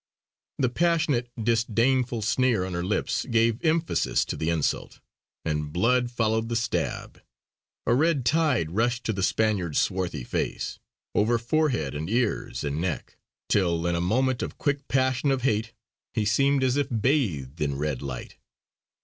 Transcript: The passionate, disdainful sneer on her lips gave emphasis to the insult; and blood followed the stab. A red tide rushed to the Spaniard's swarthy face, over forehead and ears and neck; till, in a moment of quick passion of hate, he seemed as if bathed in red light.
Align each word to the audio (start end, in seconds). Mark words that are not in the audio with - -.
The 0.57 0.69
passionate, 0.69 1.29
disdainful 1.39 2.23
sneer 2.23 2.65
on 2.65 2.73
her 2.73 2.83
lips 2.83 3.27
gave 3.27 3.63
emphasis 3.63 4.25
to 4.25 4.35
the 4.35 4.49
insult; 4.49 4.99
and 5.45 5.71
blood 5.71 6.09
followed 6.09 6.49
the 6.49 6.55
stab. 6.55 7.21
A 7.85 7.93
red 7.93 8.25
tide 8.25 8.71
rushed 8.71 9.03
to 9.03 9.13
the 9.13 9.21
Spaniard's 9.21 9.77
swarthy 9.79 10.23
face, 10.23 10.79
over 11.13 11.37
forehead 11.37 11.93
and 11.93 12.09
ears 12.09 12.63
and 12.63 12.81
neck; 12.81 13.17
till, 13.47 13.85
in 13.85 13.93
a 13.93 14.01
moment 14.01 14.41
of 14.41 14.57
quick 14.57 14.87
passion 14.87 15.29
of 15.29 15.43
hate, 15.43 15.71
he 16.15 16.25
seemed 16.25 16.63
as 16.63 16.77
if 16.77 16.87
bathed 16.89 17.61
in 17.61 17.75
red 17.77 18.01
light. 18.01 18.37